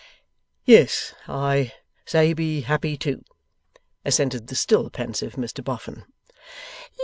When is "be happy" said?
2.33-2.97